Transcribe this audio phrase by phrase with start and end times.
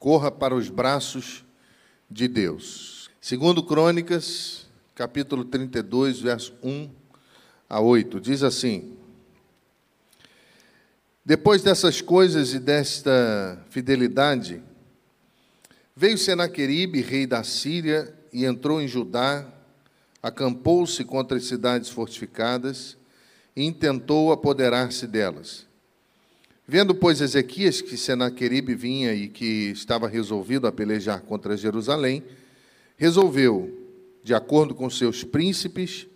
[0.00, 1.44] corra para os braços
[2.10, 3.10] de Deus.
[3.20, 6.90] Segundo Crônicas, capítulo 32, verso 1
[7.68, 8.96] a 8, diz assim:
[11.22, 14.62] Depois dessas coisas e desta fidelidade,
[15.94, 19.46] veio Senaqueribe, rei da Síria, e entrou em Judá,
[20.22, 22.96] acampou-se contra as cidades fortificadas
[23.54, 25.69] e intentou apoderar-se delas.
[26.72, 32.22] Vendo, pois, Ezequias que Senaqueribe vinha e que estava resolvido a pelejar contra Jerusalém,
[32.96, 33.76] resolveu,
[34.22, 36.06] de acordo com seus príncipes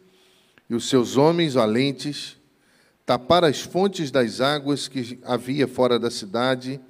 [0.71, 2.37] e os seus homens valentes,
[3.05, 6.81] tapar as fontes das águas que havia fora da cidade,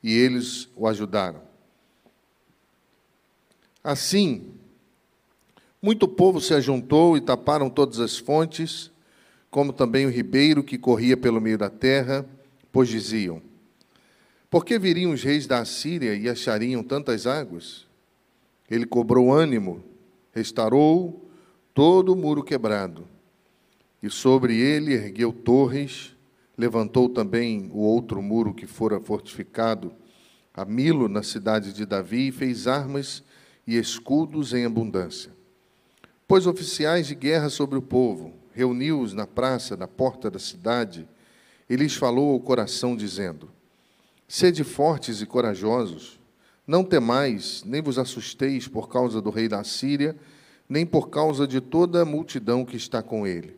[0.00, 1.42] e eles o ajudaram.
[3.82, 4.52] Assim,
[5.82, 8.92] muito povo se ajuntou e taparam todas as fontes,
[9.50, 12.24] como também o ribeiro que corria pelo meio da terra,
[12.78, 13.42] pois diziam:
[14.48, 17.88] Por que viriam os reis da Assíria e achariam tantas águas?
[18.70, 19.82] Ele cobrou ânimo,
[20.30, 21.28] restaurou
[21.74, 23.04] todo o muro quebrado,
[24.00, 26.14] e sobre ele ergueu torres,
[26.56, 29.92] levantou também o outro muro que fora fortificado,
[30.54, 33.24] a Milo, na cidade de Davi, e fez armas
[33.66, 35.32] e escudos em abundância.
[36.28, 41.08] Pôs oficiais de guerra sobre o povo, reuniu-os na praça, na porta da cidade,
[41.68, 43.50] e lhes falou ao coração, dizendo:
[44.26, 46.18] Sede fortes e corajosos,
[46.66, 50.16] não temais, nem vos assusteis por causa do rei da Síria,
[50.68, 53.56] nem por causa de toda a multidão que está com ele.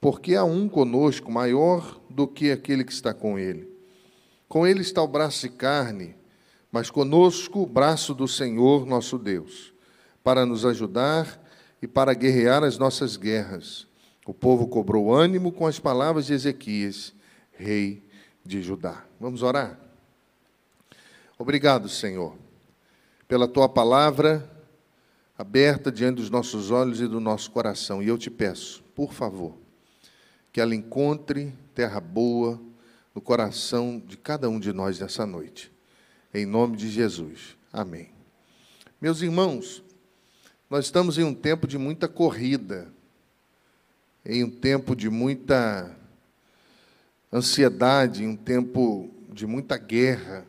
[0.00, 3.68] Porque há um conosco maior do que aquele que está com ele.
[4.48, 6.14] Com ele está o braço de carne,
[6.70, 9.72] mas conosco o braço do Senhor nosso Deus,
[10.22, 11.44] para nos ajudar
[11.82, 13.86] e para guerrear as nossas guerras.
[14.24, 17.12] O povo cobrou ânimo com as palavras de Ezequias,
[17.58, 18.02] rei
[18.44, 19.04] de Judá.
[19.20, 19.78] Vamos orar?
[21.36, 22.36] Obrigado, Senhor,
[23.26, 24.48] pela tua palavra
[25.36, 28.02] aberta diante dos nossos olhos e do nosso coração.
[28.02, 29.56] E eu te peço, por favor,
[30.52, 32.60] que ela encontre terra boa
[33.14, 35.72] no coração de cada um de nós nessa noite.
[36.32, 37.56] Em nome de Jesus.
[37.72, 38.10] Amém.
[39.00, 39.82] Meus irmãos,
[40.70, 42.92] nós estamos em um tempo de muita corrida,
[44.24, 45.97] em um tempo de muita
[47.32, 50.46] ansiedade, em um tempo de muita guerra,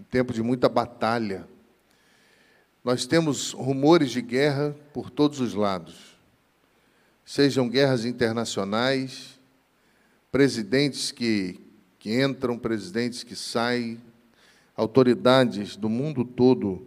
[0.00, 1.46] um tempo de muita batalha.
[2.84, 6.16] Nós temos rumores de guerra por todos os lados,
[7.24, 9.38] sejam guerras internacionais,
[10.30, 11.60] presidentes que,
[11.98, 14.00] que entram, presidentes que saem,
[14.76, 16.86] autoridades do mundo todo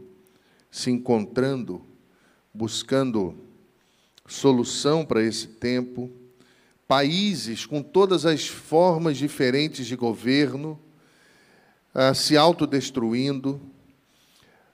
[0.72, 1.86] se encontrando
[2.54, 3.36] buscando
[4.28, 6.12] solução para esse tempo,
[6.92, 10.78] países com todas as formas diferentes de governo
[11.96, 13.62] ah, se autodestruindo,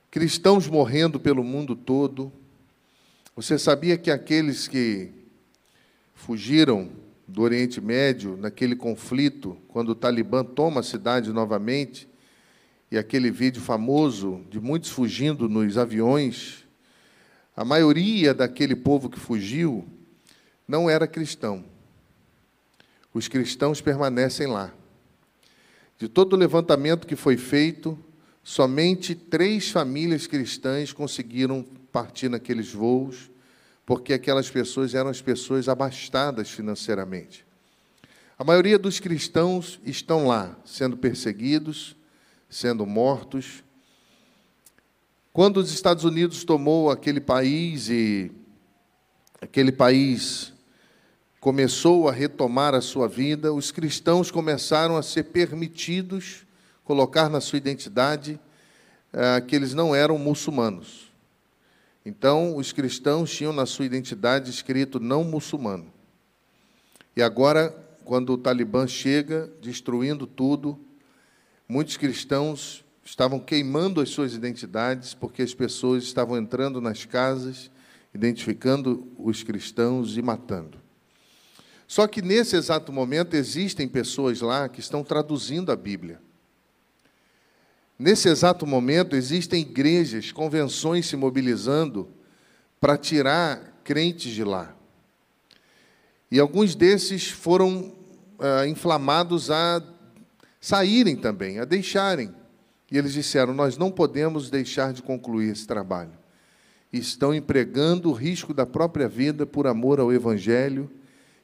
[0.10, 2.34] cristãos morrendo pelo mundo todo.
[3.36, 5.12] Você sabia que aqueles que
[6.16, 6.90] fugiram
[7.28, 12.10] do Oriente Médio naquele conflito, quando o Talibã toma a cidade novamente,
[12.90, 16.66] e aquele vídeo famoso de muitos fugindo nos aviões
[17.56, 19.88] a maioria daquele povo que fugiu
[20.68, 21.77] não era cristão.
[23.18, 24.72] Os cristãos permanecem lá.
[25.98, 27.98] De todo o levantamento que foi feito,
[28.44, 33.32] somente três famílias cristãs conseguiram partir naqueles voos,
[33.88, 37.44] porque aquelas pessoas eram as pessoas abastadas financeiramente.
[38.38, 41.96] A maioria dos cristãos estão lá, sendo perseguidos,
[42.48, 43.64] sendo mortos,
[45.34, 48.32] quando os Estados Unidos tomou aquele país e
[49.42, 50.54] aquele país
[51.48, 56.46] começou a retomar a sua vida, os cristãos começaram a ser permitidos
[56.84, 58.38] colocar na sua identidade
[59.14, 61.10] ah, que eles não eram muçulmanos.
[62.06, 65.90] Então, os cristãos tinham na sua identidade escrito não muçulmano.
[67.16, 67.70] E agora,
[68.04, 70.78] quando o Talibã chega, destruindo tudo,
[71.66, 77.72] muitos cristãos estavam queimando as suas identidades, porque as pessoas estavam entrando nas casas,
[78.14, 80.86] identificando os cristãos e matando.
[81.88, 86.20] Só que nesse exato momento existem pessoas lá que estão traduzindo a Bíblia.
[87.98, 92.10] Nesse exato momento existem igrejas, convenções se mobilizando
[92.80, 94.76] para tirar crentes de lá.
[96.30, 97.96] E alguns desses foram
[98.38, 99.82] ah, inflamados a
[100.60, 102.36] saírem também, a deixarem.
[102.92, 106.12] E eles disseram: Nós não podemos deixar de concluir esse trabalho.
[106.92, 110.92] Estão empregando o risco da própria vida por amor ao Evangelho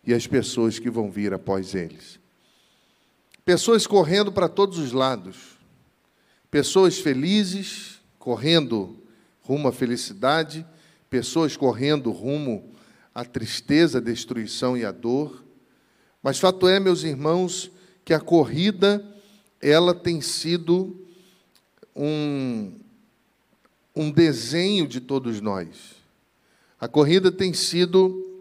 [0.06, 2.20] e às pessoas que vão vir após eles.
[3.46, 5.58] Pessoas correndo para todos os lados,
[6.50, 8.98] pessoas felizes, correndo
[9.42, 10.66] rumo à felicidade,
[11.10, 12.74] pessoas correndo rumo
[13.14, 15.44] à tristeza, à destruição e à dor.
[16.22, 17.70] Mas fato é, meus irmãos,
[18.06, 19.06] que a corrida
[19.62, 21.06] ela tem sido
[21.96, 22.74] um,
[23.96, 25.96] um desenho de todos nós.
[26.80, 28.33] A corrida tem sido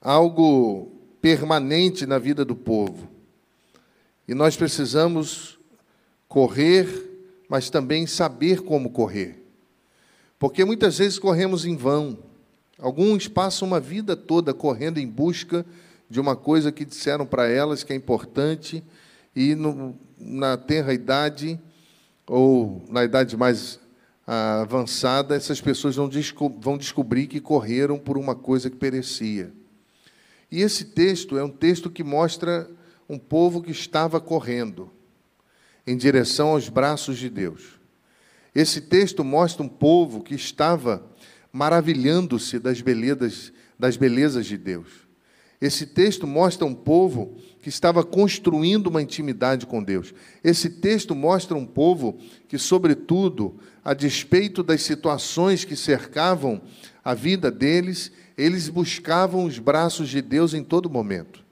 [0.00, 3.08] algo permanente na vida do povo.
[4.26, 5.58] E nós precisamos
[6.28, 6.88] correr,
[7.48, 9.44] mas também saber como correr.
[10.38, 12.18] Porque muitas vezes corremos em vão.
[12.78, 15.66] Alguns passam uma vida toda correndo em busca
[16.08, 18.82] de uma coisa que disseram para elas que é importante,
[19.36, 21.60] e no, na tenra idade,
[22.26, 23.78] ou na idade mais
[24.26, 29.52] avançada, essas pessoas vão, desco vão descobrir que correram por uma coisa que perecia.
[30.50, 32.68] E esse texto é um texto que mostra
[33.08, 34.90] um povo que estava correndo
[35.86, 37.80] em direção aos braços de Deus.
[38.54, 41.06] Esse texto mostra um povo que estava
[41.52, 45.08] maravilhando-se das belezas, das belezas de Deus.
[45.60, 50.14] Esse texto mostra um povo que estava construindo uma intimidade com Deus.
[50.42, 52.18] Esse texto mostra um povo
[52.48, 56.62] que, sobretudo, a despeito das situações que cercavam
[57.04, 58.10] a vida deles,
[58.40, 61.44] eles buscavam os braços de Deus em todo momento.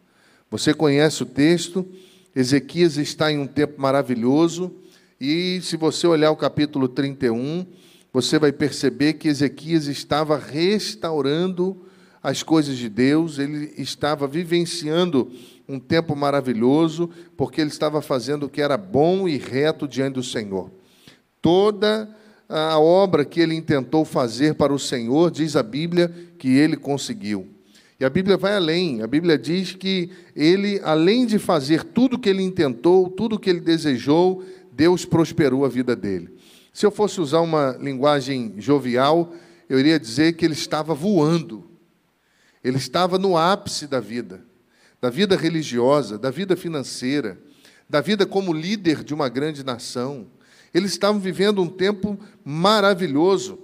[0.50, 1.86] Você conhece o texto,
[2.34, 4.74] Ezequias está em um tempo maravilhoso,
[5.20, 7.66] e se você olhar o capítulo 31,
[8.12, 11.84] você vai perceber que Ezequias estava restaurando
[12.22, 15.30] as coisas de Deus, ele estava vivenciando
[15.68, 20.22] um tempo maravilhoso, porque ele estava fazendo o que era bom e reto diante do
[20.22, 20.70] Senhor.
[21.42, 22.08] Toda
[22.48, 27.46] a obra que ele intentou fazer para o Senhor, diz a Bíblia, que ele conseguiu.
[28.00, 29.02] E a Bíblia vai além.
[29.02, 33.38] A Bíblia diz que ele, além de fazer tudo o que ele intentou, tudo o
[33.38, 36.30] que ele desejou, Deus prosperou a vida dele.
[36.72, 39.34] Se eu fosse usar uma linguagem jovial,
[39.68, 41.68] eu iria dizer que ele estava voando.
[42.62, 44.44] Ele estava no ápice da vida,
[45.00, 47.38] da vida religiosa, da vida financeira,
[47.90, 50.28] da vida como líder de uma grande nação.
[50.72, 53.58] Eles estavam vivendo um tempo maravilhoso.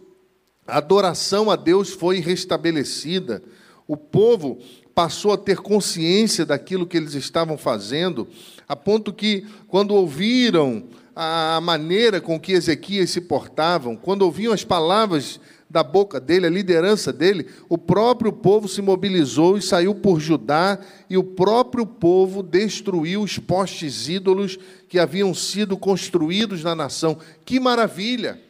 [0.67, 3.43] A adoração a Deus foi restabelecida.
[3.87, 4.59] O povo
[4.95, 8.29] passou a ter consciência daquilo que eles estavam fazendo,
[8.67, 10.85] a ponto que, quando ouviram
[11.15, 15.41] a maneira com que Ezequias se portavam, quando ouviam as palavras
[15.75, 20.79] da boca dele, a liderança dele, o próprio povo se mobilizou e saiu por Judá,
[21.11, 24.57] e o próprio povo destruiu os postes ídolos
[24.89, 27.19] que haviam sido construídos na nação.
[27.45, 28.41] Que maravilha!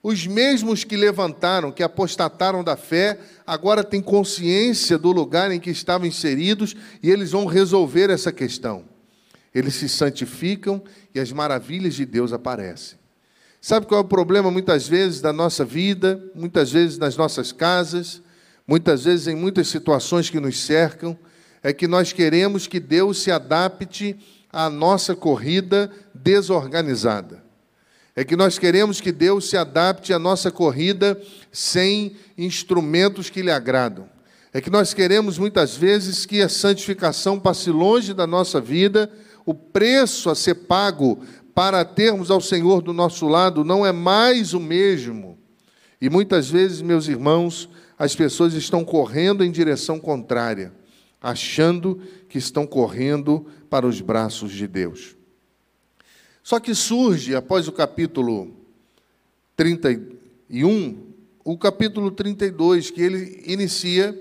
[0.00, 5.70] Os mesmos que levantaram, que apostataram da fé, agora têm consciência do lugar em que
[5.70, 8.84] estavam inseridos e eles vão resolver essa questão.
[9.52, 10.80] Eles se santificam
[11.12, 12.99] e as maravilhas de Deus aparecem.
[13.60, 18.22] Sabe qual é o problema muitas vezes da nossa vida, muitas vezes nas nossas casas,
[18.66, 21.16] muitas vezes em muitas situações que nos cercam?
[21.62, 24.16] É que nós queremos que Deus se adapte
[24.50, 27.44] à nossa corrida desorganizada.
[28.16, 31.20] É que nós queremos que Deus se adapte à nossa corrida
[31.52, 34.08] sem instrumentos que lhe agradam.
[34.54, 39.12] É que nós queremos muitas vezes que a santificação passe longe da nossa vida,
[39.44, 41.20] o preço a ser pago
[41.54, 45.38] para termos ao Senhor do nosso lado não é mais o mesmo.
[46.00, 50.72] E muitas vezes, meus irmãos, as pessoas estão correndo em direção contrária,
[51.20, 55.16] achando que estão correndo para os braços de Deus.
[56.42, 58.56] Só que surge, após o capítulo
[59.56, 60.98] 31,
[61.44, 64.18] o capítulo 32, que ele inicia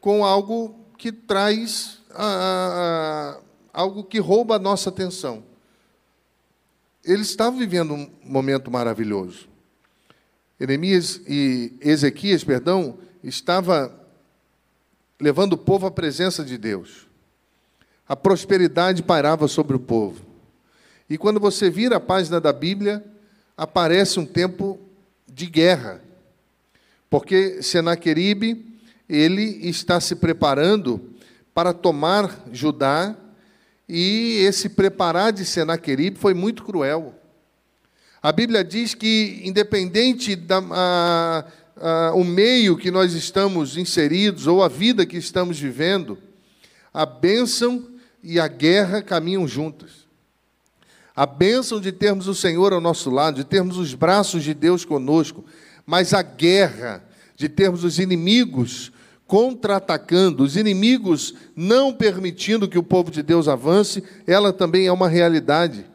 [0.00, 3.40] com algo que traz a,
[3.72, 5.51] a, algo que rouba a nossa atenção
[7.04, 9.48] eles estavam vivendo um momento maravilhoso.
[10.58, 13.92] Jeremias e Ezequias, perdão, estava
[15.20, 17.08] levando o povo à presença de Deus.
[18.08, 20.20] A prosperidade pairava sobre o povo.
[21.08, 23.04] E quando você vira a página da Bíblia,
[23.56, 24.78] aparece um tempo
[25.26, 26.00] de guerra.
[27.10, 28.78] Porque Senaqueribe,
[29.08, 31.00] ele está se preparando
[31.52, 33.16] para tomar Judá
[33.88, 37.14] e esse preparar de Senaqueribe foi muito cruel.
[38.22, 41.44] A Bíblia diz que, independente da, a,
[41.76, 46.16] a, o meio que nós estamos inseridos ou a vida que estamos vivendo,
[46.94, 47.88] a bênção
[48.22, 50.06] e a guerra caminham juntas.
[51.14, 54.84] A bênção de termos o Senhor ao nosso lado, de termos os braços de Deus
[54.84, 55.44] conosco,
[55.84, 57.04] mas a guerra
[57.36, 58.92] de termos os inimigos
[59.26, 65.08] contra-atacando, os inimigos não permitindo que o povo de Deus avance, ela também é uma
[65.08, 65.86] realidade.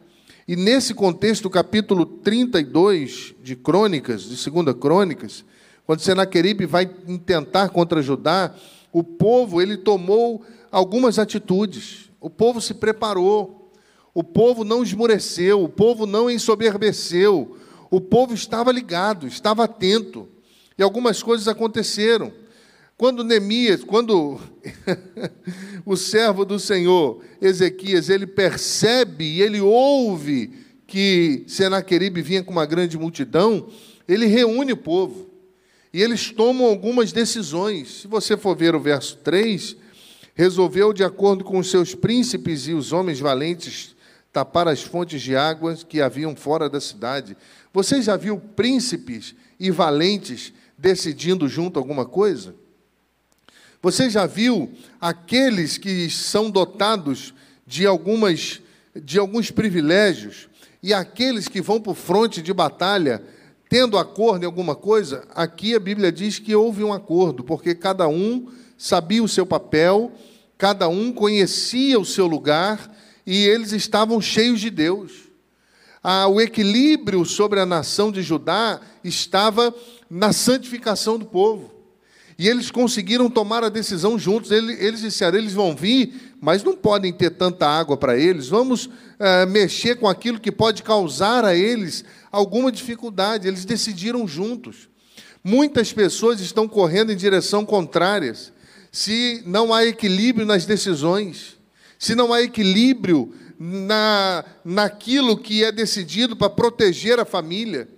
[0.46, 5.44] E nesse contexto, o capítulo 32 de Crônicas, de 2 Crônicas,
[5.86, 6.86] quando Senaqueribe vai
[7.24, 8.54] tentar contra Judá,
[8.92, 12.10] o povo ele tomou algumas atitudes.
[12.20, 13.72] O povo se preparou.
[14.12, 17.56] O povo não esmureceu, o povo não ensoberbeceu.
[17.90, 20.28] O povo estava ligado, estava atento.
[20.76, 22.32] E algumas coisas aconteceram.
[22.98, 24.40] Quando Neemias, quando
[25.86, 30.50] o servo do Senhor, Ezequias, ele percebe e ele ouve
[30.84, 33.68] que Senaqueribe vinha com uma grande multidão,
[34.08, 35.30] ele reúne o povo.
[35.92, 38.00] E eles tomam algumas decisões.
[38.00, 39.76] Se você for ver o verso 3,
[40.34, 43.94] resolveu, de acordo com os seus príncipes e os homens valentes,
[44.32, 47.36] tapar as fontes de águas que haviam fora da cidade.
[47.72, 52.56] Você já viu príncipes e valentes decidindo junto alguma coisa?
[53.80, 57.32] Você já viu aqueles que são dotados
[57.64, 58.60] de, algumas,
[58.94, 60.48] de alguns privilégios
[60.82, 63.22] e aqueles que vão para o fronte de batalha
[63.68, 65.24] tendo acordo em alguma coisa?
[65.32, 70.10] Aqui a Bíblia diz que houve um acordo, porque cada um sabia o seu papel,
[70.56, 72.92] cada um conhecia o seu lugar
[73.24, 75.28] e eles estavam cheios de Deus.
[76.02, 79.72] Ah, o equilíbrio sobre a nação de Judá estava
[80.10, 81.77] na santificação do povo.
[82.38, 84.52] E eles conseguiram tomar a decisão juntos.
[84.52, 88.46] Eles, eles disseram: eles vão vir, mas não podem ter tanta água para eles.
[88.46, 93.48] Vamos é, mexer com aquilo que pode causar a eles alguma dificuldade.
[93.48, 94.88] Eles decidiram juntos.
[95.42, 98.52] Muitas pessoas estão correndo em direção contrárias.
[98.92, 101.56] Se não há equilíbrio nas decisões,
[101.98, 107.88] se não há equilíbrio na, naquilo que é decidido para proteger a família,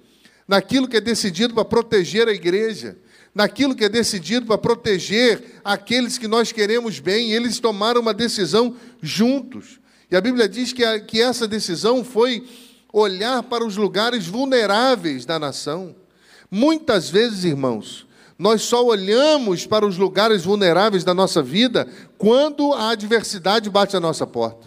[0.49, 2.97] naquilo que é decidido para proteger a igreja,
[3.35, 7.33] naquilo que é decidido para proteger aqueles que nós queremos bem.
[7.33, 9.81] Eles tomaram uma decisão juntos.
[10.11, 12.47] E a Bíblia diz que, a, que essa decisão foi
[12.93, 15.95] olhar para os lugares vulneráveis da nação.
[16.51, 18.07] Muitas vezes, irmãos,
[18.37, 21.87] nós só olhamos para os lugares vulneráveis da nossa vida
[22.19, 24.67] quando a adversidade bate à nossa porta,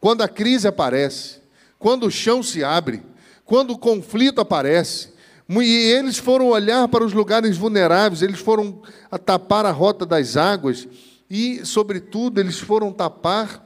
[0.00, 1.36] quando a crise aparece,
[1.78, 3.02] quando o chão se abre,
[3.44, 5.14] quando o conflito aparece.
[5.48, 8.82] E eles foram olhar para os lugares vulneráveis, eles foram
[9.24, 10.88] tapar a rota das águas
[11.30, 13.64] e, sobretudo, eles foram tapar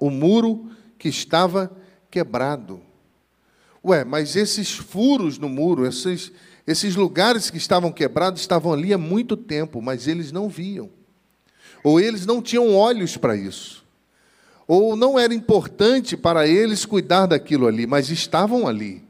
[0.00, 1.70] o muro que estava
[2.10, 2.80] quebrado.
[3.84, 6.32] Ué, mas esses furos no muro, esses,
[6.66, 10.90] esses lugares que estavam quebrados, estavam ali há muito tempo, mas eles não viam.
[11.84, 13.84] Ou eles não tinham olhos para isso.
[14.66, 19.05] Ou não era importante para eles cuidar daquilo ali, mas estavam ali.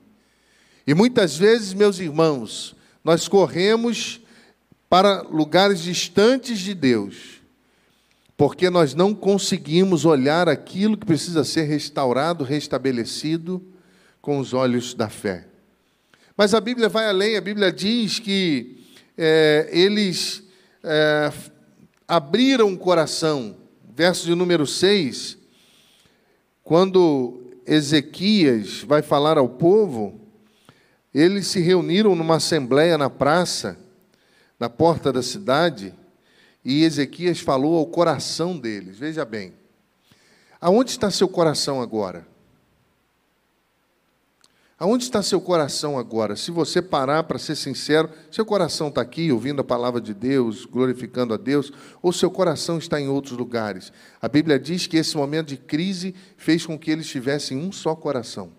[0.87, 4.21] E muitas vezes, meus irmãos, nós corremos
[4.89, 7.43] para lugares distantes de Deus,
[8.37, 13.61] porque nós não conseguimos olhar aquilo que precisa ser restaurado, restabelecido
[14.21, 15.47] com os olhos da fé.
[16.37, 18.85] Mas a Bíblia vai além, a Bíblia diz que
[19.17, 20.43] é, eles
[20.85, 21.33] é,
[22.07, 23.57] abriram o coração.
[23.95, 25.39] Verso de número 6,
[26.63, 30.26] quando Ezequias vai falar ao povo,
[31.17, 33.79] eles se reuniram numa assembleia na praça,
[34.61, 35.95] na porta da cidade,
[36.63, 38.99] e Ezequias falou ao coração deles.
[38.99, 39.55] Veja bem,
[40.61, 42.29] aonde está seu coração agora?
[44.79, 46.37] Aonde está seu coração agora?
[46.37, 50.67] Se você parar para ser sincero, seu coração está aqui ouvindo a palavra de Deus,
[50.67, 53.91] glorificando a Deus, ou seu coração está em outros lugares?
[54.21, 57.95] A Bíblia diz que esse momento de crise fez com que eles tivessem um só
[57.95, 58.53] coração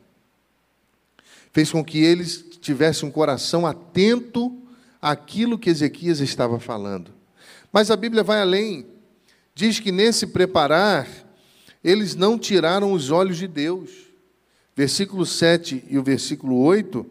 [1.51, 4.55] fez com que eles tivessem um coração atento
[5.01, 7.11] àquilo que Ezequias estava falando.
[7.71, 8.85] Mas a Bíblia vai além.
[9.53, 11.07] Diz que nesse preparar,
[11.83, 13.91] eles não tiraram os olhos de Deus.
[14.75, 17.05] Versículo 7 e o versículo 8,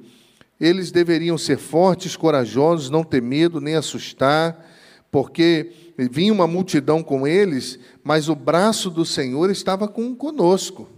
[0.61, 4.65] eles deveriam ser fortes, corajosos, não ter medo nem assustar,
[5.11, 10.89] porque vinha uma multidão com eles, mas o braço do Senhor estava com, conosco.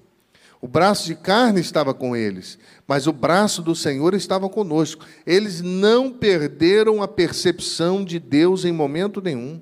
[0.61, 5.07] O braço de carne estava com eles, mas o braço do Senhor estava conosco.
[5.25, 9.61] Eles não perderam a percepção de Deus em momento nenhum.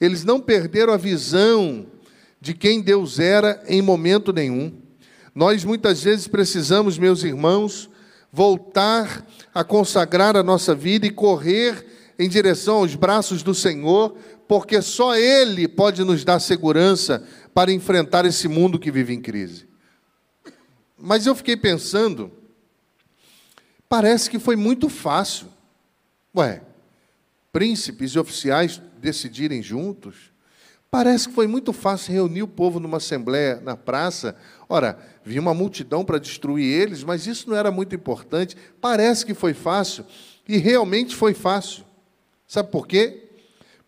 [0.00, 1.86] Eles não perderam a visão
[2.40, 4.72] de quem Deus era em momento nenhum.
[5.34, 7.90] Nós muitas vezes precisamos, meus irmãos,
[8.32, 11.84] voltar a consagrar a nossa vida e correr
[12.18, 14.16] em direção aos braços do Senhor,
[14.48, 17.22] porque só Ele pode nos dar segurança
[17.52, 19.67] para enfrentar esse mundo que vive em crise.
[20.98, 22.32] Mas eu fiquei pensando,
[23.88, 25.46] parece que foi muito fácil.
[26.36, 26.62] Ué,
[27.52, 30.32] príncipes e oficiais decidirem juntos?
[30.90, 34.34] Parece que foi muito fácil reunir o povo numa assembleia na praça.
[34.68, 38.56] Ora, vinha uma multidão para destruir eles, mas isso não era muito importante.
[38.80, 40.04] Parece que foi fácil,
[40.48, 41.84] e realmente foi fácil.
[42.46, 43.28] Sabe por quê?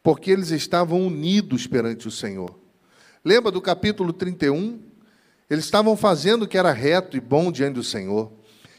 [0.02, 2.54] Porque eles estavam unidos perante o Senhor.
[3.24, 4.89] Lembra do capítulo 31?
[5.50, 8.30] Eles estavam fazendo o que era reto e bom diante do Senhor.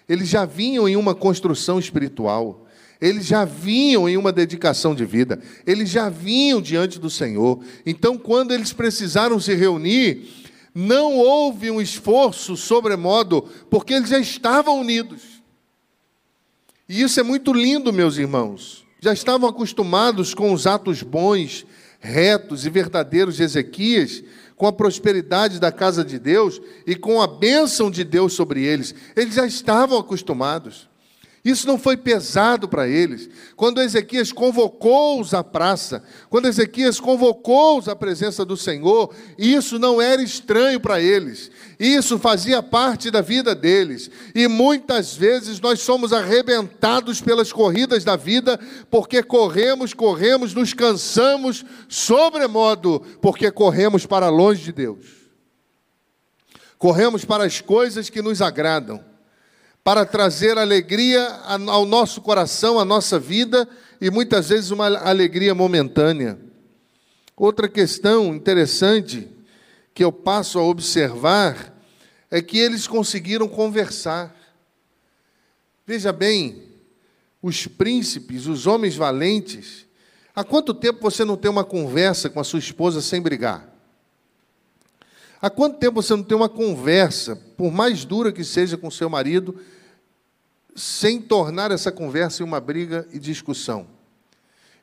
[0.07, 2.65] Eles já vinham em uma construção espiritual.
[3.01, 5.41] Eles já vinham em uma dedicação de vida.
[5.67, 7.61] Eles já vinham diante do Senhor.
[7.85, 10.29] Então, quando eles precisaram se reunir,
[10.73, 15.41] não houve um esforço sobremodo, porque eles já estavam unidos.
[16.87, 18.85] E isso é muito lindo, meus irmãos.
[19.01, 21.65] Já estavam acostumados com os atos bons,
[21.99, 24.23] retos e verdadeiros de Ezequias,
[24.61, 28.93] com a prosperidade da casa de Deus e com a bênção de Deus sobre eles.
[29.15, 30.87] Eles já estavam acostumados.
[31.43, 33.27] Isso não foi pesado para eles.
[33.55, 40.21] Quando Ezequias convocou-os à praça, quando Ezequias convocou-os à presença do Senhor, isso não era
[40.21, 41.49] estranho para eles.
[41.79, 44.11] Isso fazia parte da vida deles.
[44.35, 48.59] E muitas vezes nós somos arrebentados pelas corridas da vida,
[48.91, 55.07] porque corremos, corremos, nos cansamos sobremodo, porque corremos para longe de Deus.
[56.77, 59.10] Corremos para as coisas que nos agradam
[59.83, 61.25] para trazer alegria
[61.67, 63.67] ao nosso coração, à nossa vida
[63.99, 66.37] e muitas vezes uma alegria momentânea.
[67.35, 69.27] Outra questão interessante
[69.93, 71.75] que eu passo a observar
[72.29, 74.35] é que eles conseguiram conversar.
[75.85, 76.63] Veja bem,
[77.41, 79.87] os príncipes, os homens valentes,
[80.35, 83.70] há quanto tempo você não tem uma conversa com a sua esposa sem brigar?
[85.41, 89.09] Há quanto tempo você não tem uma conversa, por mais dura que seja com seu
[89.09, 89.55] marido,
[90.75, 93.87] sem tornar essa conversa em uma briga e discussão?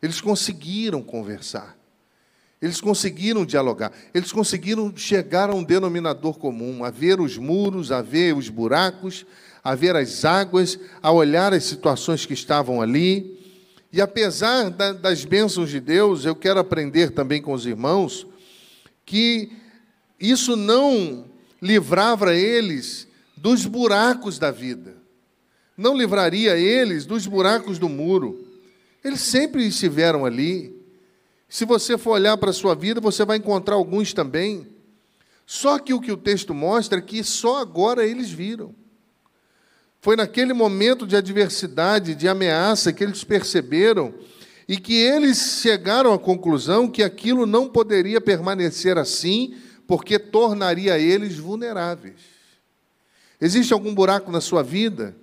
[0.02, 1.78] Eles conseguiram conversar.
[2.60, 8.02] Eles conseguiram dialogar, eles conseguiram chegar a um denominador comum, a ver os muros, a
[8.02, 9.24] ver os buracos,
[9.62, 13.38] a ver as águas, a olhar as situações que estavam ali.
[13.92, 18.26] E apesar das bênçãos de Deus, eu quero aprender também com os irmãos
[19.06, 19.52] que
[20.18, 21.26] isso não
[21.60, 24.96] livrava eles dos buracos da vida,
[25.76, 28.44] não livraria eles dos buracos do muro.
[29.04, 30.76] Eles sempre estiveram ali.
[31.48, 34.66] Se você for olhar para a sua vida, você vai encontrar alguns também.
[35.46, 38.74] Só que o que o texto mostra é que só agora eles viram.
[40.00, 44.14] Foi naquele momento de adversidade, de ameaça, que eles perceberam
[44.68, 49.56] e que eles chegaram à conclusão que aquilo não poderia permanecer assim,
[49.88, 52.20] porque tornaria eles vulneráveis.
[53.40, 55.16] Existe algum buraco na sua vida,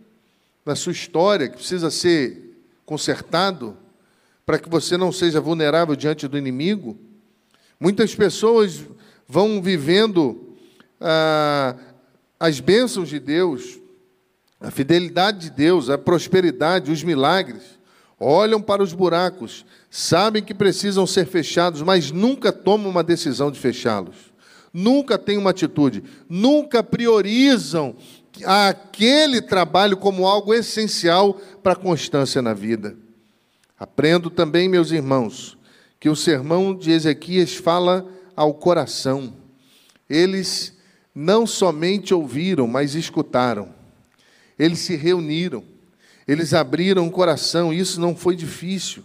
[0.66, 3.78] na sua história, que precisa ser consertado,
[4.44, 6.98] para que você não seja vulnerável diante do inimigo?
[7.80, 8.84] Muitas pessoas
[9.28, 10.56] vão vivendo
[11.00, 11.76] ah,
[12.40, 13.80] as bênçãos de Deus,
[14.60, 17.78] a fidelidade de Deus, a prosperidade, os milagres,
[18.20, 23.60] olham para os buracos, sabem que precisam ser fechados, mas nunca tomam uma decisão de
[23.60, 24.34] fechá-los
[24.76, 27.96] nunca têm uma atitude, nunca priorizam
[28.44, 32.98] aquele trabalho como algo essencial para a constância na vida.
[33.80, 35.58] Aprendo também, meus irmãos,
[35.98, 39.34] que o sermão de Ezequias fala ao coração.
[40.10, 40.74] Eles
[41.14, 43.70] não somente ouviram, mas escutaram.
[44.60, 45.64] Eles se reuniram,
[46.28, 49.04] eles abriram o coração, isso não foi difícil.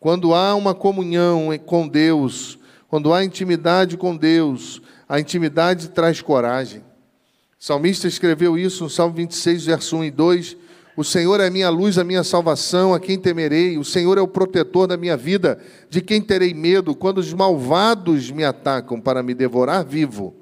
[0.00, 6.80] Quando há uma comunhão com Deus, quando há intimidade com Deus, a intimidade traz coragem.
[6.80, 10.56] O salmista escreveu isso no Salmo 26, verso 1 e 2.
[10.96, 13.78] O Senhor é a minha luz, a minha salvação, a quem temerei.
[13.78, 15.58] O Senhor é o protetor da minha vida,
[15.90, 20.34] de quem terei medo quando os malvados me atacam para me devorar vivo.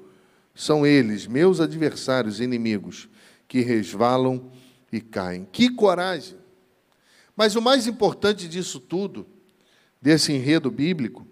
[0.53, 3.09] São eles, meus adversários, inimigos,
[3.47, 4.51] que resvalam
[4.91, 5.47] e caem.
[5.51, 6.37] Que coragem!
[7.35, 9.25] Mas o mais importante disso tudo,
[9.99, 11.25] desse enredo bíblico,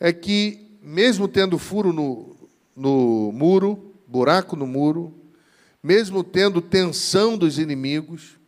[0.00, 2.37] é que, mesmo tendo furo no,
[2.78, 5.12] no muro, buraco no muro,
[5.82, 8.38] mesmo tendo tensão dos inimigos,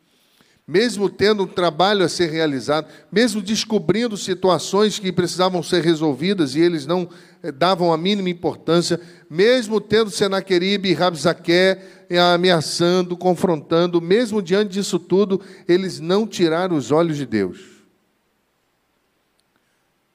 [0.66, 6.60] mesmo tendo um trabalho a ser realizado, mesmo descobrindo situações que precisavam ser resolvidas e
[6.60, 7.08] eles não
[7.42, 14.74] eh, davam a mínima importância, mesmo tendo Senaqueribe e Rabzaqué eh, ameaçando, confrontando, mesmo diante
[14.74, 17.79] disso tudo, eles não tiraram os olhos de Deus.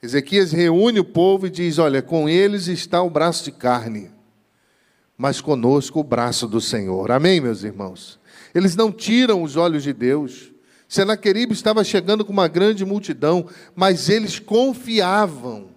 [0.06, 4.12] Ezequias reúne o povo e diz: Olha, com eles está o braço de carne,
[5.18, 7.12] mas conosco o braço do Senhor.
[7.12, 8.20] Amém, meus irmãos?
[8.54, 10.52] Eles não tiram os olhos de Deus.
[10.88, 15.70] Senaqueribe estava chegando com uma grande multidão, mas eles confiavam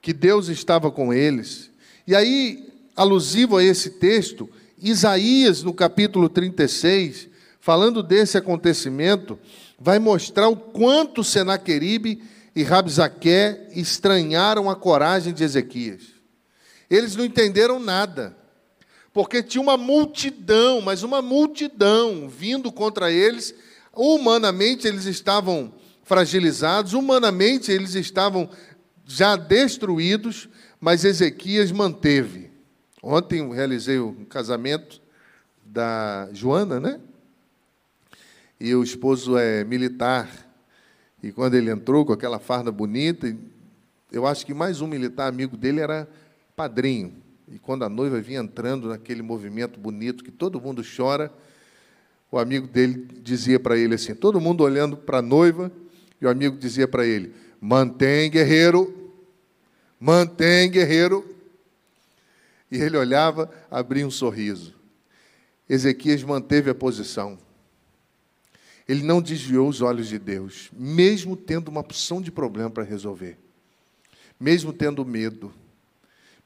[0.00, 1.70] que Deus estava com eles.
[2.06, 4.48] E aí, alusivo a esse texto,
[4.80, 9.36] Isaías, no capítulo 36, falando desse acontecimento,
[9.80, 12.22] vai mostrar o quanto Senaqueribe
[12.54, 16.02] e Rabzaqué estranharam a coragem de Ezequias.
[16.88, 18.36] Eles não entenderam nada,
[19.12, 23.54] porque tinha uma multidão, mas uma multidão vindo contra eles.
[23.92, 25.72] Humanamente eles estavam
[26.04, 28.48] fragilizados, humanamente eles estavam
[29.06, 30.48] já destruídos,
[30.80, 32.50] mas Ezequias manteve.
[33.02, 35.00] Ontem eu realizei o casamento
[35.64, 37.00] da Joana, né?
[38.60, 40.28] E o esposo é militar.
[41.24, 43.34] E quando ele entrou com aquela farda bonita,
[44.12, 46.06] eu acho que mais um militar amigo dele era
[46.54, 47.14] padrinho.
[47.50, 51.32] E quando a noiva vinha entrando naquele movimento bonito que todo mundo chora,
[52.30, 55.72] o amigo dele dizia para ele assim: todo mundo olhando para a noiva,
[56.20, 59.10] e o amigo dizia para ele: mantém, guerreiro,
[59.98, 61.24] mantém, guerreiro.
[62.70, 64.74] E ele olhava, abria um sorriso.
[65.66, 67.38] Ezequias manteve a posição.
[68.88, 73.38] Ele não desviou os olhos de Deus, mesmo tendo uma porção de problema para resolver,
[74.38, 75.52] mesmo tendo medo,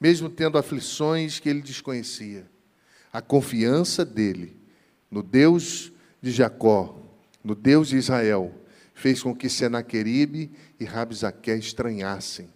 [0.00, 2.48] mesmo tendo aflições que ele desconhecia.
[3.12, 4.56] A confiança dele
[5.10, 7.00] no Deus de Jacó,
[7.42, 8.54] no Deus de Israel,
[8.94, 12.48] fez com que Senaqueribe e Rabzaqué estranhassem.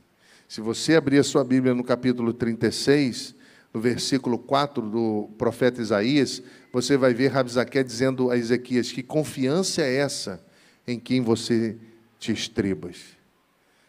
[0.48, 3.34] Se você abrir a sua Bíblia no capítulo 36,
[3.72, 9.82] no versículo 4 do profeta Isaías, você vai ver Rabzaqué dizendo a Ezequias: Que confiança
[9.82, 10.44] é essa
[10.86, 11.76] em quem você
[12.18, 12.98] te estribas?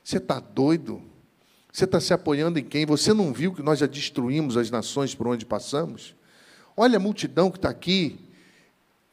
[0.03, 1.01] Você está doido?
[1.71, 2.85] Você está se apoiando em quem?
[2.85, 6.15] Você não viu que nós já destruímos as nações por onde passamos?
[6.77, 8.19] Olha a multidão que está aqui,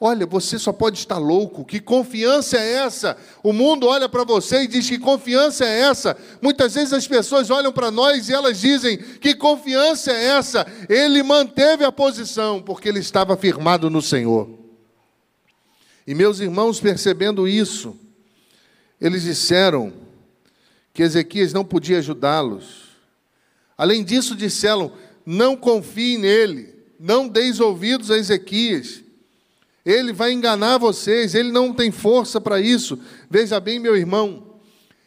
[0.02, 1.62] Olha, você só pode estar louco.
[1.62, 3.18] Que confiança é essa?
[3.42, 6.16] O mundo olha para você e diz: Que confiança é essa?
[6.40, 10.66] Muitas vezes as pessoas olham para nós e elas dizem: Que confiança é essa?
[10.88, 14.48] Ele manteve a posição porque ele estava firmado no Senhor.
[16.06, 17.94] E meus irmãos, percebendo isso,
[18.98, 19.92] eles disseram
[20.94, 22.96] que Ezequias não podia ajudá-los.
[23.76, 24.92] Além disso, disseram:
[25.26, 29.09] Não confie nele, não deis ouvidos a Ezequias
[29.84, 32.98] ele vai enganar vocês, ele não tem força para isso.
[33.28, 34.50] Veja bem, meu irmão,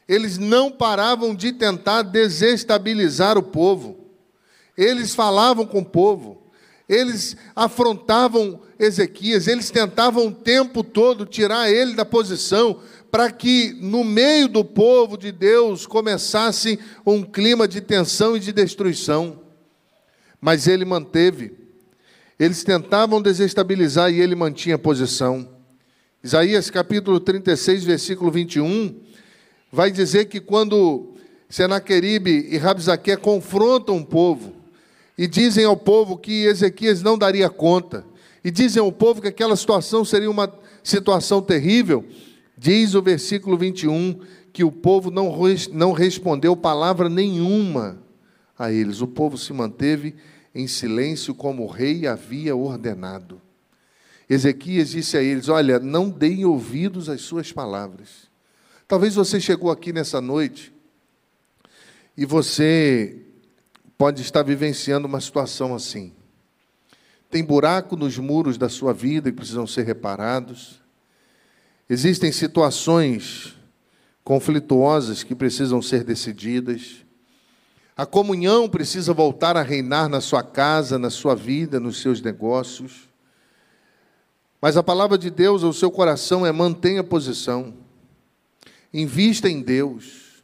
[0.08, 3.98] eles não paravam de tentar desestabilizar o povo.
[4.78, 6.42] Eles falavam com o povo,
[6.90, 12.80] eles afrontavam Ezequias, eles tentavam o tempo todo tirar ele da posição,
[13.12, 18.52] para que no meio do povo de Deus começasse um clima de tensão e de
[18.52, 19.40] destruição.
[20.42, 21.63] Mas ele manteve
[22.44, 25.48] eles tentavam desestabilizar e ele mantinha a posição.
[26.22, 29.00] Isaías capítulo 36, versículo 21,
[29.72, 31.14] vai dizer que quando
[31.48, 34.54] Senaqueribe e Rabzaqué confrontam o povo
[35.18, 38.06] e dizem ao povo que Ezequias não daria conta,
[38.44, 40.52] e dizem ao povo que aquela situação seria uma
[40.84, 42.06] situação terrível,
[42.58, 44.20] diz o versículo 21
[44.52, 45.34] que o povo não,
[45.72, 48.04] não respondeu palavra nenhuma
[48.60, 50.14] a eles, o povo se manteve
[50.54, 53.42] em silêncio, como o rei havia ordenado.
[54.30, 58.32] Ezequias disse a eles: Olha, não deem ouvidos às suas palavras.
[58.88, 60.74] Talvez você chegou aqui nessa noite
[62.16, 63.18] e você
[63.98, 66.14] pode estar vivenciando uma situação assim.
[67.30, 70.80] Tem buraco nos muros da sua vida que precisam ser reparados.
[71.90, 73.58] Existem situações
[74.24, 77.03] conflituosas que precisam ser decididas.
[77.96, 83.08] A comunhão precisa voltar a reinar na sua casa, na sua vida, nos seus negócios.
[84.60, 87.74] Mas a palavra de Deus ao seu coração é mantenha posição.
[88.92, 90.44] Invista em Deus.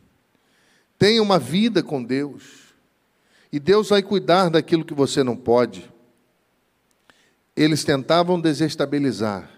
[0.97, 2.73] Tenha uma vida com Deus.
[3.51, 5.89] E Deus vai cuidar daquilo que você não pode.
[7.55, 9.49] Eles tentavam desestabilizar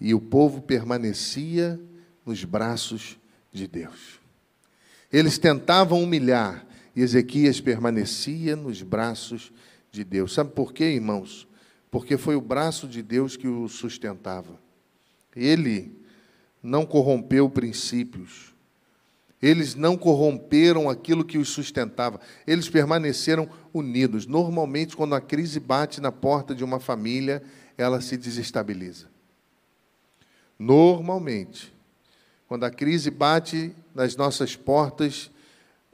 [0.00, 1.78] e o povo permanecia
[2.24, 3.18] nos braços
[3.52, 4.18] de Deus.
[5.12, 6.67] Eles tentavam humilhar
[6.98, 9.52] e Ezequias permanecia nos braços
[9.88, 10.34] de Deus.
[10.34, 11.46] Sabe por quê, irmãos?
[11.92, 14.60] Porque foi o braço de Deus que o sustentava.
[15.36, 15.96] Ele
[16.60, 18.52] não corrompeu princípios.
[19.40, 22.18] Eles não corromperam aquilo que os sustentava.
[22.44, 24.26] Eles permaneceram unidos.
[24.26, 27.44] Normalmente, quando a crise bate na porta de uma família,
[27.76, 29.06] ela se desestabiliza.
[30.58, 31.72] Normalmente,
[32.48, 35.30] quando a crise bate nas nossas portas,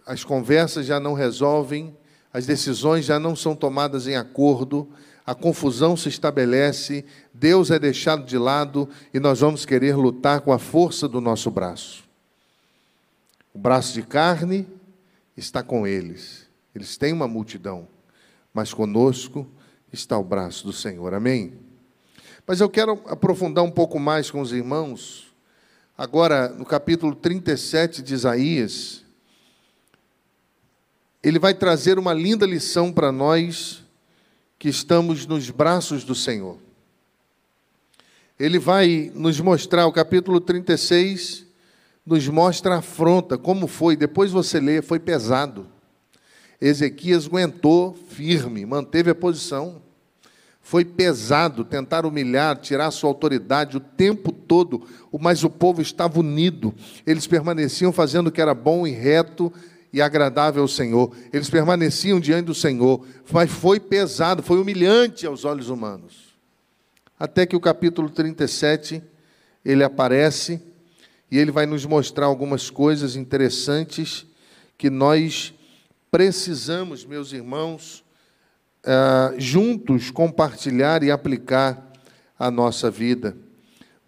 [0.07, 1.97] as conversas já não resolvem,
[2.33, 4.89] as decisões já não são tomadas em acordo,
[5.27, 10.53] a confusão se estabelece, Deus é deixado de lado e nós vamos querer lutar com
[10.53, 12.05] a força do nosso braço.
[13.55, 14.67] O braço de carne
[15.37, 16.47] está com eles.
[16.75, 17.87] Eles têm uma multidão,
[18.53, 19.47] mas conosco
[19.93, 21.15] está o braço do Senhor.
[21.15, 21.55] Amém?
[22.47, 25.33] Mas eu quero aprofundar um pouco mais com os irmãos,
[25.97, 29.04] agora no capítulo 37 de Isaías.
[31.25, 33.83] Ele vai trazer uma linda lição para nós
[34.59, 36.59] que estamos nos braços do Senhor.
[38.39, 41.47] Ele vai nos mostrar, o capítulo 36
[42.05, 45.67] nos mostra a afronta, como foi, depois você lê, foi pesado.
[46.61, 49.81] Ezequias aguentou firme, manteve a posição.
[50.61, 54.87] Foi pesado tentar humilhar, tirar sua autoridade o tempo todo,
[55.19, 56.75] mas o povo estava unido.
[57.07, 59.51] Eles permaneciam fazendo o que era bom e reto
[59.95, 61.15] e agradável ao Senhor.
[61.33, 66.35] Eles permaneciam diante do Senhor, mas foi pesado, foi humilhante aos olhos humanos.
[67.17, 69.01] Até que o capítulo 37
[69.65, 70.61] ele aparece
[71.31, 74.27] e ele vai nos mostrar algumas coisas interessantes
[74.77, 75.55] que nós
[76.11, 78.05] precisamos, meus irmãos,
[78.85, 81.93] uh, juntos compartilhar e aplicar
[82.37, 83.37] à nossa vida.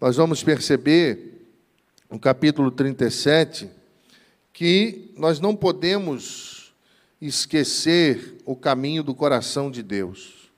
[0.01, 1.47] Nós vamos perceber,
[2.11, 3.76] no capítulo 37,
[4.57, 6.73] que nós não podemos
[7.21, 10.49] esquecer o caminho do coração de Deus.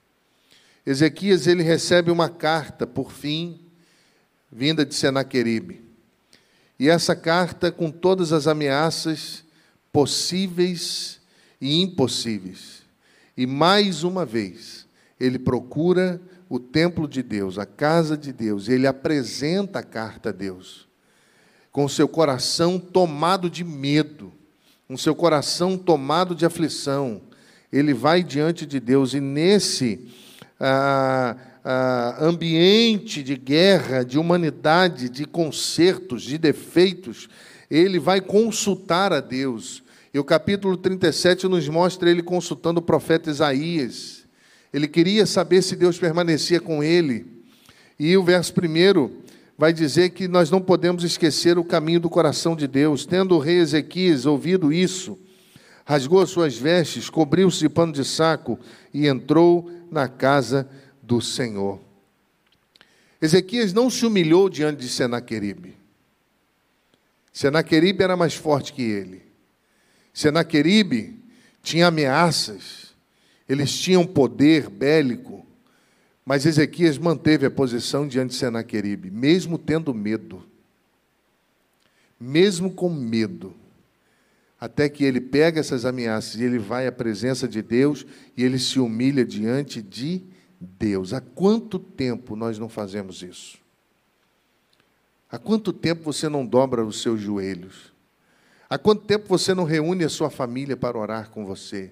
[0.85, 3.59] Ezequias ele recebe uma carta, por fim,
[4.49, 5.81] vinda de Senaqueribe.
[6.79, 9.43] E essa carta com todas as ameaças
[9.91, 11.19] possíveis
[11.59, 12.83] e impossíveis.
[13.35, 14.87] E mais uma vez,
[15.19, 20.31] ele procura o templo de Deus, a casa de Deus, ele apresenta a carta a
[20.31, 20.88] Deus,
[21.71, 24.33] com seu coração tomado de medo,
[24.87, 27.21] com seu coração tomado de aflição.
[27.71, 30.07] Ele vai diante de Deus e nesse.
[30.59, 37.29] Ah, ah, ambiente de guerra, de humanidade, de consertos, de defeitos,
[37.69, 39.83] ele vai consultar a Deus.
[40.13, 44.25] E o capítulo 37 nos mostra ele consultando o profeta Isaías.
[44.73, 47.27] Ele queria saber se Deus permanecia com ele.
[47.99, 49.21] E o verso primeiro
[49.59, 53.05] vai dizer que nós não podemos esquecer o caminho do coração de Deus.
[53.05, 55.19] Tendo o rei Ezequias ouvido isso,
[55.83, 58.57] rasgou as suas vestes, cobriu-se de pano de saco
[58.93, 60.65] e entrou na casa
[61.03, 61.77] do Senhor.
[63.21, 65.75] Ezequias não se humilhou diante de Senaqueribe.
[67.33, 69.23] Senaqueribe era mais forte que ele.
[70.13, 71.21] Senaqueribe
[71.61, 72.95] tinha ameaças,
[73.47, 75.38] eles tinham poder bélico,
[76.29, 80.45] mas Ezequias manteve a posição diante de Senaqueribe, mesmo tendo medo.
[82.19, 83.55] Mesmo com medo.
[84.59, 88.05] Até que ele pega essas ameaças e ele vai à presença de Deus
[88.37, 90.21] e ele se humilha diante de
[90.61, 91.13] Deus.
[91.13, 93.57] Há quanto tempo nós não fazemos isso?
[95.31, 97.91] Há quanto tempo você não dobra os seus joelhos?
[98.69, 101.91] Há quanto tempo você não reúne a sua família para orar com você?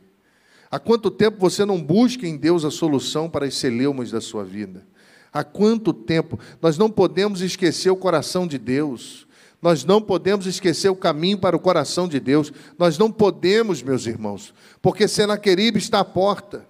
[0.69, 4.43] Há quanto tempo você não busca em Deus a solução para as celeumas da sua
[4.43, 4.85] vida?
[5.31, 6.39] Há quanto tempo?
[6.61, 9.27] Nós não podemos esquecer o coração de Deus.
[9.61, 12.51] Nós não podemos esquecer o caminho para o coração de Deus.
[12.77, 16.67] Nós não podemos, meus irmãos, porque Senaqueribe está à porta.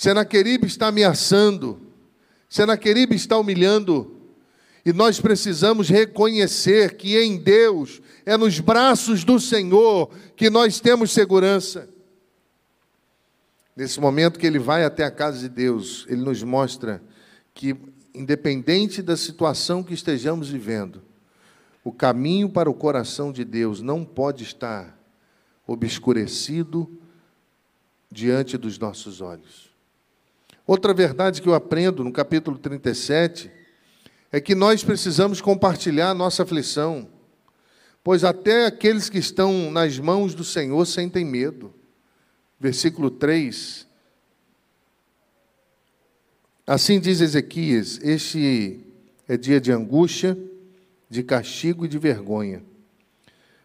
[0.00, 1.78] Senaqueribe está ameaçando,
[2.48, 4.16] Senaqueribe está humilhando,
[4.82, 11.10] e nós precisamos reconhecer que em Deus, é nos braços do Senhor que nós temos
[11.10, 11.89] segurança.
[13.80, 17.02] Nesse momento que ele vai até a casa de Deus, ele nos mostra
[17.54, 17.74] que,
[18.14, 21.00] independente da situação que estejamos vivendo,
[21.82, 25.00] o caminho para o coração de Deus não pode estar
[25.66, 26.90] obscurecido
[28.12, 29.70] diante dos nossos olhos.
[30.66, 33.50] Outra verdade que eu aprendo no capítulo 37
[34.30, 37.08] é que nós precisamos compartilhar a nossa aflição,
[38.04, 41.79] pois até aqueles que estão nas mãos do Senhor sentem medo.
[42.60, 43.88] Versículo 3.
[46.66, 48.84] Assim diz Ezequias: Este
[49.26, 50.38] é dia de angústia,
[51.08, 52.62] de castigo e de vergonha,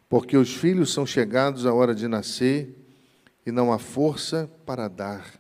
[0.08, 2.74] porque os filhos são chegados à hora de nascer
[3.46, 5.40] e não há força para dar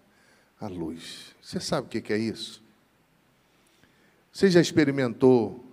[0.59, 1.33] a luz.
[1.41, 2.61] Você sabe o que é isso?
[4.33, 5.63] Você já experimentou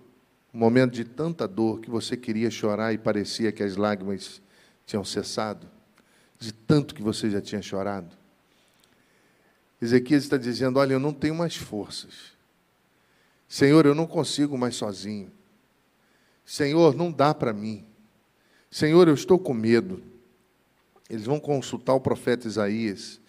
[0.53, 4.41] um momento de tanta dor que você queria chorar e parecia que as lágrimas
[4.85, 5.67] tinham cessado?
[6.43, 8.13] De tanto que você já tinha chorado?
[9.81, 12.33] Ezequias está dizendo: Olha, eu não tenho mais forças.
[13.47, 15.31] Senhor, eu não consigo mais sozinho.
[16.45, 17.85] Senhor, não dá para mim.
[18.69, 20.03] Senhor, eu estou com medo.
[21.09, 23.21] Eles vão consultar o profeta Isaías.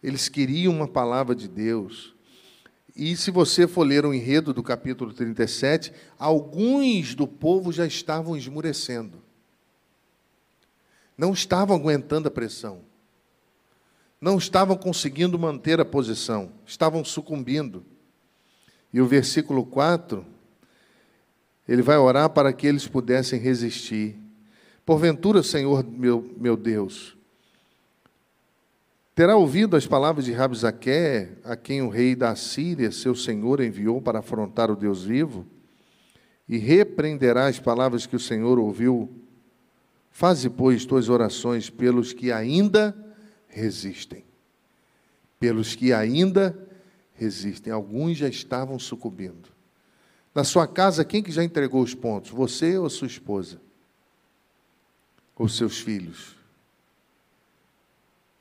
[0.00, 2.14] Eles queriam uma palavra de Deus.
[2.94, 8.36] E se você for ler o enredo do capítulo 37, alguns do povo já estavam
[8.36, 9.19] esmurecendo.
[11.20, 12.80] Não estavam aguentando a pressão,
[14.18, 17.84] não estavam conseguindo manter a posição, estavam sucumbindo.
[18.90, 20.24] E o versículo 4,
[21.68, 24.16] ele vai orar para que eles pudessem resistir.
[24.86, 27.14] Porventura, Senhor meu, meu Deus,
[29.14, 34.00] terá ouvido as palavras de Rabzaqué, a quem o rei da Síria, seu senhor, enviou
[34.00, 35.44] para afrontar o Deus vivo?
[36.48, 39.19] E repreenderá as palavras que o Senhor ouviu?
[40.10, 42.96] Faze, pois, tuas orações pelos que ainda
[43.48, 44.24] resistem.
[45.38, 46.58] Pelos que ainda
[47.14, 47.72] resistem.
[47.72, 49.48] Alguns já estavam sucumbindo.
[50.34, 52.30] Na sua casa, quem que já entregou os pontos?
[52.30, 53.60] Você ou sua esposa?
[55.36, 56.36] Ou seus filhos?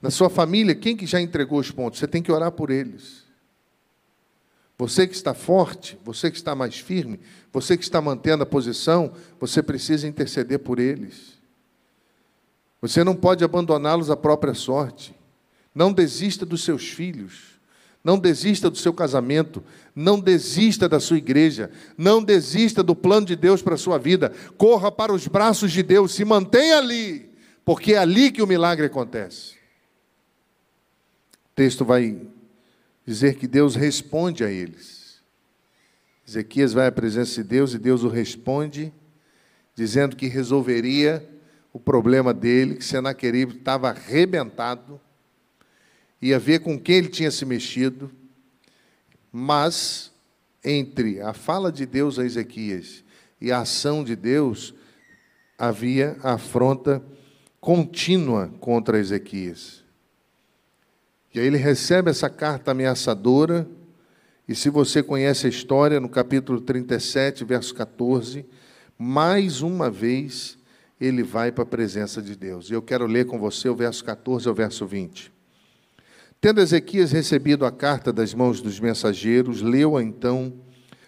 [0.01, 1.99] Na sua família, quem que já entregou os pontos?
[1.99, 3.23] Você tem que orar por eles.
[4.77, 7.19] Você que está forte, você que está mais firme,
[7.51, 11.38] você que está mantendo a posição, você precisa interceder por eles.
[12.82, 15.15] Você não pode abandoná-los à própria sorte.
[15.74, 17.60] Não desista dos seus filhos.
[18.04, 19.63] Não desista do seu casamento.
[19.94, 21.70] Não desista da sua igreja.
[21.98, 24.32] Não desista do plano de Deus para a sua vida.
[24.58, 26.13] Corra para os braços de Deus.
[26.13, 27.30] Se mantenha ali,
[27.65, 29.56] porque é ali que o milagre acontece.
[31.52, 32.22] O texto vai
[33.06, 35.22] dizer que Deus responde a eles.
[36.26, 38.94] Ezequias vai à presença de Deus e Deus o responde,
[39.76, 41.28] dizendo que resolveria
[41.71, 44.99] o problema dele, que Senaqueribe estava arrebentado,
[46.21, 48.12] ia ver com quem ele tinha se mexido,
[49.32, 50.12] mas
[50.63, 53.03] entre a fala de Deus a Ezequias
[53.39, 54.73] e a ação de Deus,
[55.58, 57.03] havia afronta
[57.60, 59.84] contínua contra Ezequias.
[61.34, 63.67] E aí ele recebe essa carta ameaçadora,
[64.47, 68.45] e se você conhece a história, no capítulo 37, verso 14,
[68.97, 70.59] mais uma vez
[71.00, 72.70] ele vai para a presença de Deus.
[72.70, 75.32] E eu quero ler com você o verso 14 ao verso 20.
[76.42, 80.54] Tendo Ezequias recebido a carta das mãos dos mensageiros, leu-a então,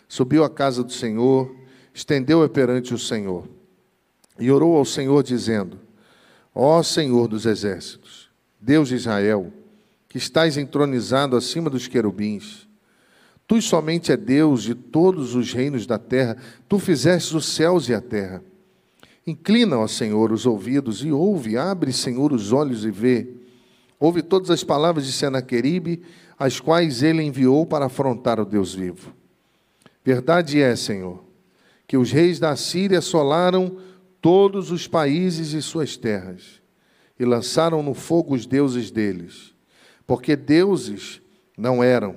[0.07, 1.55] subiu à casa do Senhor,
[1.93, 3.47] estendeu-a perante o Senhor
[4.41, 5.79] e orou ao Senhor, dizendo:
[6.53, 9.53] Ó Senhor dos exércitos, Deus de Israel,
[10.09, 12.67] que estás entronizado acima dos querubins,
[13.47, 16.35] tu somente é Deus de todos os reinos da terra,
[16.67, 18.43] tu fizestes os céus e a terra.
[19.25, 23.27] Inclina, ó Senhor, os ouvidos e ouve, abre, Senhor, os olhos e vê.
[23.99, 26.01] Ouve todas as palavras de Senaqueribe,
[26.37, 29.13] as quais ele enviou para afrontar o Deus vivo.
[30.03, 31.23] Verdade é, Senhor,
[31.85, 33.77] que os reis da Síria assolaram
[34.19, 36.59] todos os países e suas terras,
[37.19, 39.53] e lançaram no fogo os deuses deles,
[40.07, 41.21] porque deuses
[41.55, 42.15] não eram,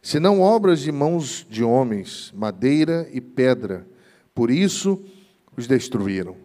[0.00, 3.84] senão obras de mãos de homens, madeira e pedra.
[4.32, 5.02] Por isso,
[5.56, 6.36] os destruíram.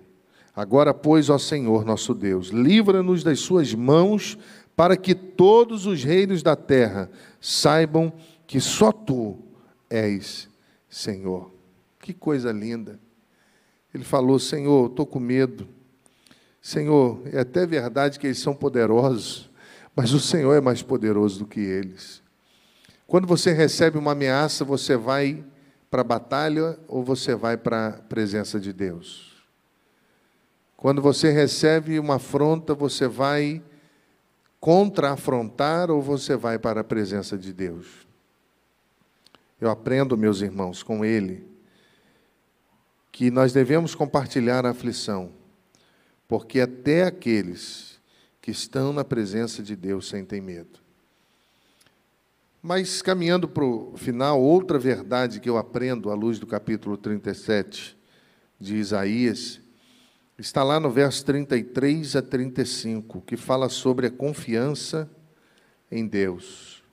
[0.56, 4.38] Agora, pois, ó Senhor nosso Deus, livra-nos das suas mãos,
[4.76, 8.12] para que todos os reinos da terra saibam
[8.48, 9.38] que só tu
[9.90, 10.50] és
[10.90, 11.52] Senhor.
[12.00, 13.00] Que coisa linda.
[13.94, 15.68] Ele falou: Senhor, estou com medo.
[16.62, 19.50] Senhor, é até verdade que eles são poderosos,
[19.96, 22.22] mas o Senhor é mais poderoso do que eles.
[23.08, 25.44] Quando você recebe uma ameaça, você vai
[25.92, 29.30] para a batalha ou você vai para a presença de Deus?
[30.78, 33.62] Quando você recebe uma afronta, você vai
[34.60, 38.08] contra-afrontar ou você vai para a presença de Deus?
[39.60, 41.46] Eu aprendo, meus irmãos, com ele,
[43.12, 45.32] que nós devemos compartilhar a aflição,
[46.28, 48.00] porque até aqueles
[48.42, 50.81] que estão na presença de Deus sentem medo.
[52.62, 57.98] Mas caminhando para o final, outra verdade que eu aprendo à luz do capítulo 37
[58.60, 59.60] de Isaías,
[60.38, 65.10] está lá no verso 33 a 35, que fala sobre a confiança
[65.92, 66.84] em Deus.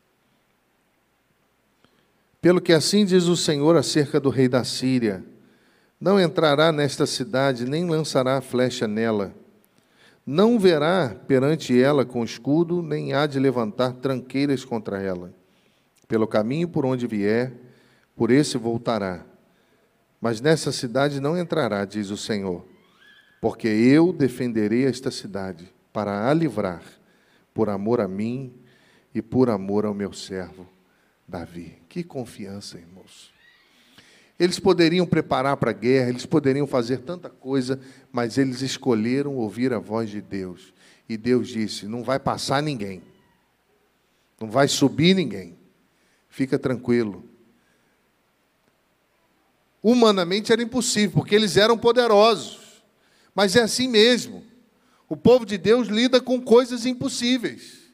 [2.41, 5.23] Pelo que assim diz o Senhor acerca do rei da Síria:
[6.01, 9.35] Não entrará nesta cidade, nem lançará flecha nela.
[10.25, 15.37] Não verá perante ela com escudo, nem há de levantar tranqueiras contra ela
[16.09, 17.53] pelo caminho por onde vier,
[18.17, 19.25] por esse voltará.
[20.21, 22.67] Mas nessa cidade não entrará, diz o Senhor,
[23.41, 26.83] porque eu defenderei esta cidade para a livrar,
[27.55, 28.53] por amor a mim
[29.15, 30.67] e por amor ao meu servo
[31.27, 31.79] Davi.
[31.89, 33.33] Que confiança, irmãos.
[34.39, 37.81] Eles poderiam preparar para a guerra, eles poderiam fazer tanta coisa,
[38.13, 40.73] mas eles escolheram ouvir a voz de Deus.
[41.09, 43.03] E Deus disse: Não vai passar ninguém,
[44.41, 45.58] não vai subir ninguém,
[46.39, 47.25] Fica tranquilo.
[49.83, 52.81] Humanamente era impossível, porque eles eram poderosos.
[53.35, 54.45] Mas é assim mesmo.
[55.09, 57.91] O povo de Deus lida com coisas impossíveis.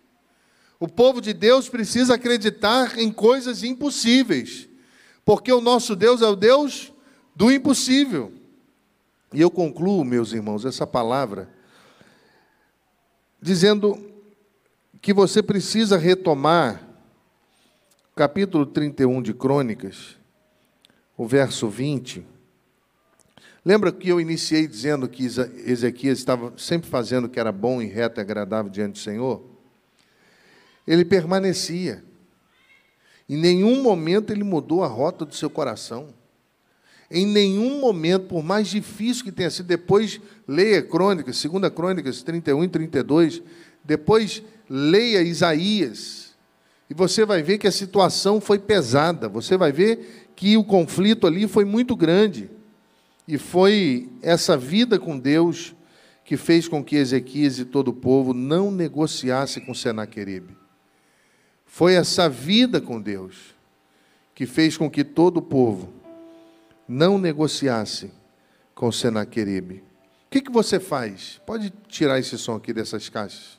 [0.78, 4.68] O povo de Deus precisa acreditar em coisas impossíveis,
[5.24, 6.92] porque o nosso Deus é o Deus
[7.34, 8.30] do impossível.
[9.32, 11.48] E eu concluo, meus irmãos, essa palavra
[13.40, 13.98] dizendo
[15.00, 16.83] que você precisa retomar
[18.14, 20.16] capítulo 31 de Crônicas,
[21.16, 22.24] o verso 20.
[23.64, 27.86] Lembra que eu iniciei dizendo que Ezequias estava sempre fazendo o que era bom e
[27.86, 29.42] reto e agradável diante do Senhor?
[30.86, 32.04] Ele permanecia.
[33.28, 36.10] Em nenhum momento ele mudou a rota do seu coração.
[37.10, 42.64] Em nenhum momento, por mais difícil que tenha sido, depois leia Crônicas, 2 Crônicas 31
[42.64, 43.42] e 32,
[43.82, 46.23] depois leia Isaías,
[46.88, 51.26] e você vai ver que a situação foi pesada, você vai ver que o conflito
[51.26, 52.50] ali foi muito grande.
[53.26, 55.74] E foi essa vida com Deus
[56.24, 60.56] que fez com que Ezequias e todo o povo não negociassem com Senaqueribe.
[61.64, 63.54] Foi essa vida com Deus
[64.34, 65.92] que fez com que todo o povo
[66.86, 68.10] não negociasse
[68.74, 69.82] com Senaqueribe.
[70.26, 71.40] O que, que você faz?
[71.46, 73.58] Pode tirar esse som aqui dessas caixas.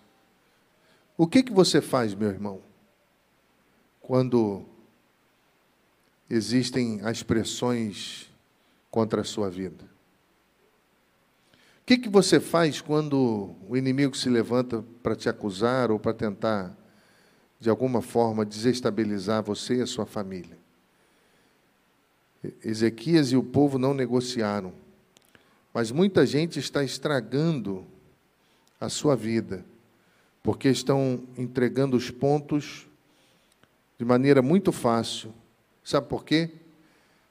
[1.18, 2.60] O que, que você faz, meu irmão,
[4.06, 4.64] quando
[6.30, 8.30] existem as pressões
[8.92, 9.84] contra a sua vida?
[11.82, 16.14] O que, que você faz quando o inimigo se levanta para te acusar ou para
[16.14, 16.78] tentar,
[17.60, 20.58] de alguma forma, desestabilizar você e a sua família?
[22.64, 24.72] Ezequias e o povo não negociaram,
[25.74, 27.84] mas muita gente está estragando
[28.80, 29.66] a sua vida,
[30.44, 32.85] porque estão entregando os pontos
[33.98, 35.34] de maneira muito fácil.
[35.84, 36.52] Sabe por quê?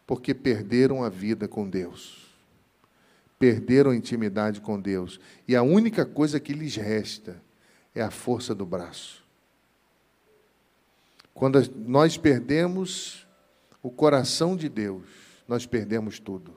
[0.06, 2.24] porque perderam a vida com Deus.
[3.38, 5.18] Perderam a intimidade com Deus.
[5.48, 7.40] E a única coisa que lhes resta
[7.94, 9.24] é a força do braço.
[11.32, 13.26] Quando nós perdemos
[13.82, 15.04] o coração de Deus,
[15.48, 16.54] nós perdemos tudo.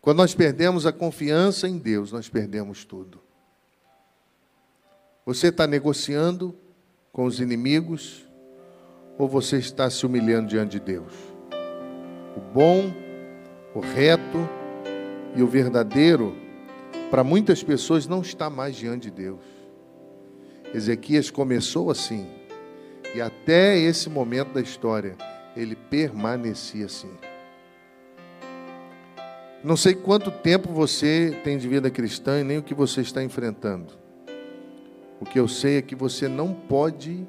[0.00, 3.20] Quando nós perdemos a confiança em Deus, nós perdemos tudo.
[5.24, 6.56] Você está negociando
[7.12, 8.26] com os inimigos
[9.18, 11.32] ou você está se humilhando diante de Deus?
[12.36, 12.92] o bom,
[13.74, 14.48] o reto
[15.36, 16.34] e o verdadeiro,
[17.10, 19.40] para muitas pessoas não está mais diante de Deus.
[20.74, 22.26] Ezequias começou assim,
[23.14, 25.16] e até esse momento da história,
[25.54, 27.10] ele permanecia assim.
[29.62, 33.22] Não sei quanto tempo você tem de vida cristã e nem o que você está
[33.22, 34.01] enfrentando.
[35.22, 37.24] O que eu sei é que você não pode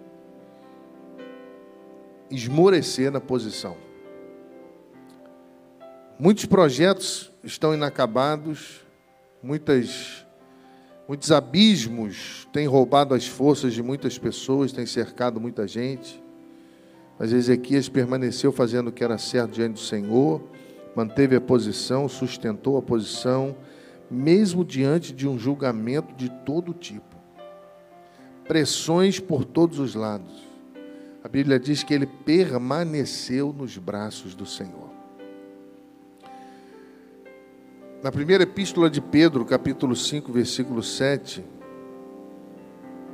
[2.31, 3.77] esmorecer na posição.
[6.17, 8.81] Muitos projetos estão inacabados,
[9.43, 10.25] muitas,
[11.07, 16.19] muitos abismos têm roubado as forças de muitas pessoas, têm cercado muita gente.
[17.19, 20.41] Mas Ezequias permaneceu fazendo o que era certo diante do Senhor,
[20.95, 23.55] manteve a posição, sustentou a posição,
[24.09, 27.12] mesmo diante de um julgamento de todo tipo.
[28.47, 30.43] Pressões por todos os lados.
[31.23, 34.91] A Bíblia diz que ele permaneceu nos braços do Senhor.
[38.03, 41.41] Na primeira epístola de Pedro, capítulo 5, versículo 7,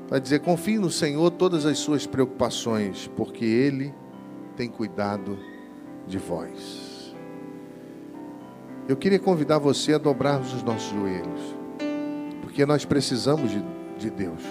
[0.07, 3.93] vai dizer: Confie no Senhor todas as suas preocupações, porque Ele
[4.57, 5.37] tem cuidado
[6.07, 7.15] de vós.
[8.87, 11.55] Eu queria convidar você a dobrarmos os nossos joelhos,
[12.41, 13.63] porque nós precisamos de,
[13.99, 14.41] de Deus.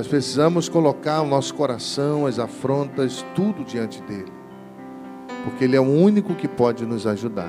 [0.00, 4.32] Nós precisamos colocar o nosso coração, as afrontas, tudo diante dele,
[5.44, 7.48] porque Ele é o único que pode nos ajudar.